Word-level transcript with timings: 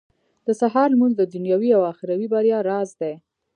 •د 0.47 0.49
سهار 0.61 0.87
لمونځ 0.93 1.13
د 1.17 1.23
دنيوي 1.33 1.69
او 1.77 1.81
اخروي 1.91 2.27
بريا 2.33 2.57
راز 2.69 2.89
دی. 3.01 3.13